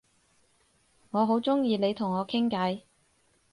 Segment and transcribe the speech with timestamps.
[1.11, 2.81] 我好鍾意你同我傾偈